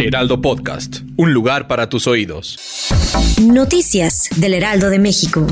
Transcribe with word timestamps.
Heraldo 0.00 0.40
Podcast, 0.40 1.00
un 1.18 1.34
lugar 1.34 1.68
para 1.68 1.90
tus 1.90 2.06
oídos. 2.06 2.58
Noticias 3.42 4.30
del 4.36 4.54
Heraldo 4.54 4.88
de 4.88 4.98
México. 4.98 5.46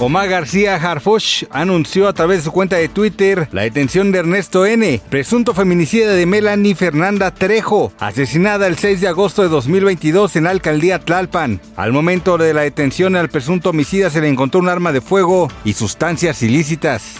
Omar 0.00 0.28
García 0.28 0.74
Harfush 0.76 1.44
anunció 1.50 2.08
a 2.08 2.12
través 2.12 2.38
de 2.38 2.44
su 2.44 2.52
cuenta 2.52 2.76
de 2.76 2.88
Twitter 2.88 3.48
la 3.52 3.62
detención 3.62 4.10
de 4.10 4.18
Ernesto 4.18 4.66
N., 4.66 5.00
presunto 5.08 5.54
feminicida 5.54 6.12
de 6.12 6.26
Melanie 6.26 6.74
Fernanda 6.74 7.32
Trejo, 7.32 7.92
asesinada 7.98 8.66
el 8.66 8.76
6 8.76 9.00
de 9.00 9.08
agosto 9.08 9.42
de 9.42 9.48
2022 9.48 10.34
en 10.34 10.44
la 10.44 10.50
alcaldía 10.50 10.98
Tlalpan. 10.98 11.60
Al 11.76 11.92
momento 11.92 12.38
de 12.38 12.54
la 12.54 12.62
detención 12.62 13.14
al 13.14 13.28
presunto 13.28 13.70
homicida 13.70 14.10
se 14.10 14.20
le 14.20 14.28
encontró 14.28 14.60
un 14.60 14.68
arma 14.68 14.92
de 14.92 15.00
fuego 15.00 15.48
y 15.64 15.74
sustancias 15.74 16.42
ilícitas. 16.42 17.16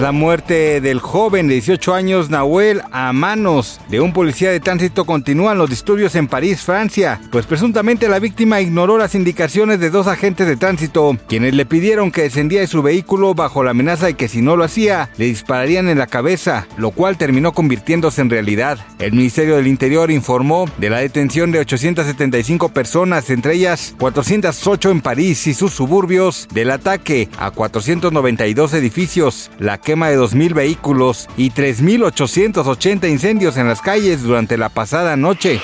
La 0.00 0.10
muerte 0.10 0.80
del 0.80 0.98
joven 0.98 1.46
de 1.46 1.54
18 1.54 1.94
años 1.94 2.28
Nahuel 2.28 2.82
a 2.90 3.12
manos 3.12 3.80
de 3.88 4.00
un 4.00 4.12
policía 4.12 4.50
de 4.50 4.58
tránsito 4.58 5.04
continúan 5.04 5.58
los 5.58 5.70
disturbios 5.70 6.16
en 6.16 6.26
París, 6.26 6.62
Francia, 6.62 7.20
pues 7.30 7.46
presuntamente 7.46 8.08
la 8.08 8.18
víctima 8.18 8.60
ignoró 8.60 8.98
las 8.98 9.14
indicaciones 9.14 9.78
de 9.78 9.90
dos 9.90 10.08
agentes 10.08 10.48
de 10.48 10.56
tránsito, 10.56 11.16
quienes 11.28 11.54
le 11.54 11.66
pidieron 11.66 12.10
que 12.10 12.22
descendía 12.22 12.60
de 12.60 12.66
su 12.66 12.82
vehículo 12.82 13.34
bajo 13.34 13.62
la 13.62 13.70
amenaza 13.72 14.06
de 14.06 14.14
que 14.14 14.28
si 14.28 14.42
no 14.42 14.56
lo 14.56 14.64
hacía, 14.64 15.10
le 15.18 15.26
dispararían 15.26 15.88
en 15.88 15.98
la 15.98 16.06
cabeza, 16.06 16.66
lo 16.76 16.90
cual 16.90 17.16
terminó 17.16 17.52
convirtiéndose 17.52 18.22
en 18.22 18.30
realidad. 18.30 18.78
El 18.98 19.12
Ministerio 19.12 19.56
del 19.56 19.68
Interior 19.68 20.10
informó 20.10 20.68
de 20.78 20.90
la 20.90 20.98
detención 20.98 21.52
de 21.52 21.60
875 21.60 22.70
personas, 22.70 23.30
entre 23.30 23.54
ellas 23.54 23.94
408 23.98 24.90
en 24.90 25.00
París 25.00 25.46
y 25.46 25.54
sus 25.54 25.72
suburbios, 25.72 26.48
del 26.52 26.70
ataque 26.70 27.28
a 27.38 27.50
492 27.50 28.74
edificios, 28.74 29.50
la 29.72 29.78
quema 29.78 30.10
de 30.10 30.18
2.000 30.18 30.52
vehículos 30.52 31.30
y 31.38 31.50
3.880 31.50 33.08
incendios 33.08 33.56
en 33.56 33.68
las 33.68 33.80
calles 33.80 34.22
durante 34.22 34.58
la 34.58 34.68
pasada 34.68 35.16
noche. 35.16 35.62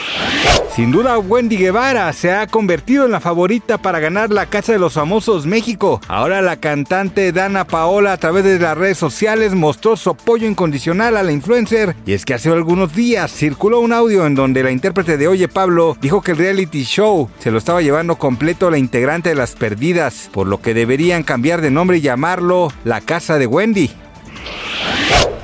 Sin 0.74 0.92
duda, 0.92 1.18
Wendy 1.18 1.56
Guevara 1.56 2.12
se 2.12 2.32
ha 2.32 2.46
convertido 2.46 3.04
en 3.04 3.10
la 3.10 3.18
favorita 3.18 3.78
para 3.78 3.98
ganar 3.98 4.30
la 4.30 4.46
Casa 4.46 4.72
de 4.72 4.78
los 4.78 4.92
Famosos 4.92 5.44
México. 5.44 6.00
Ahora 6.06 6.40
la 6.40 6.56
cantante 6.56 7.32
Dana 7.32 7.66
Paola 7.66 8.12
a 8.12 8.16
través 8.16 8.44
de 8.44 8.60
las 8.60 8.78
redes 8.78 8.96
sociales 8.96 9.54
mostró 9.54 9.96
su 9.96 10.10
apoyo 10.10 10.46
incondicional 10.46 11.16
a 11.16 11.24
la 11.24 11.32
influencer. 11.32 11.96
Y 12.06 12.12
es 12.12 12.24
que 12.24 12.34
hace 12.34 12.48
algunos 12.48 12.94
días 12.94 13.32
circuló 13.32 13.80
un 13.80 13.92
audio 13.92 14.24
en 14.24 14.36
donde 14.36 14.62
la 14.62 14.70
intérprete 14.70 15.18
de 15.18 15.26
Oye 15.26 15.48
Pablo 15.48 15.96
dijo 16.00 16.22
que 16.22 16.30
el 16.30 16.38
reality 16.38 16.84
show 16.84 17.28
se 17.40 17.50
lo 17.50 17.58
estaba 17.58 17.82
llevando 17.82 18.14
completo 18.14 18.70
la 18.70 18.78
integrante 18.78 19.30
de 19.30 19.34
Las 19.34 19.56
Perdidas, 19.56 20.30
por 20.32 20.46
lo 20.46 20.62
que 20.62 20.74
deberían 20.74 21.24
cambiar 21.24 21.60
de 21.60 21.72
nombre 21.72 21.98
y 21.98 22.02
llamarlo 22.02 22.72
La 22.84 23.00
Casa 23.00 23.36
de 23.36 23.48
Wendy. 23.48 23.90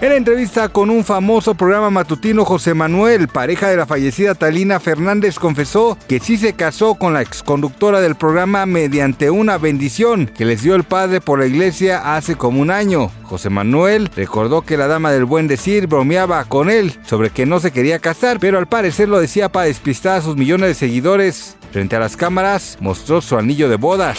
En 0.04 0.12
entrevista 0.12 0.68
con 0.68 0.90
un 0.90 1.02
famoso 1.02 1.54
programa 1.54 1.88
matutino, 1.88 2.44
José 2.44 2.74
Manuel, 2.74 3.26
pareja 3.26 3.70
de 3.70 3.78
la 3.78 3.86
fallecida 3.86 4.34
Talina 4.34 4.78
Fernández, 4.78 5.38
confesó 5.38 5.96
que 6.06 6.20
sí 6.20 6.36
se 6.36 6.52
casó 6.52 6.96
con 6.96 7.14
la 7.14 7.22
exconductora 7.22 8.02
del 8.02 8.14
programa 8.14 8.66
mediante 8.66 9.30
una 9.30 9.56
bendición 9.56 10.26
que 10.26 10.44
les 10.44 10.62
dio 10.62 10.74
el 10.74 10.84
padre 10.84 11.22
por 11.22 11.38
la 11.38 11.46
iglesia 11.46 12.16
hace 12.16 12.36
como 12.36 12.60
un 12.60 12.70
año. 12.70 13.10
José 13.22 13.48
Manuel 13.48 14.10
recordó 14.14 14.60
que 14.60 14.76
la 14.76 14.88
dama 14.88 15.10
del 15.10 15.24
buen 15.24 15.48
decir 15.48 15.86
bromeaba 15.86 16.44
con 16.44 16.68
él 16.68 16.92
sobre 17.06 17.30
que 17.30 17.46
no 17.46 17.58
se 17.58 17.70
quería 17.70 17.98
casar, 17.98 18.38
pero 18.40 18.58
al 18.58 18.66
parecer 18.66 19.08
lo 19.08 19.18
decía 19.18 19.48
para 19.48 19.68
despistar 19.68 20.18
a 20.18 20.22
sus 20.22 20.36
millones 20.36 20.68
de 20.68 20.74
seguidores. 20.74 21.56
Frente 21.72 21.96
a 21.96 22.00
las 22.00 22.18
cámaras 22.18 22.76
mostró 22.78 23.22
su 23.22 23.38
anillo 23.38 23.70
de 23.70 23.76
bodas. 23.76 24.18